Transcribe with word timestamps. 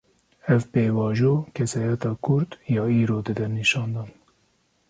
Ev 0.53 0.61
pêvajo, 0.77 1.33
kesayeta 1.55 2.11
Kurd 2.29 2.51
ya 2.75 2.83
îro 2.99 3.17
dide 3.27 3.47
nîşandan 3.57 4.09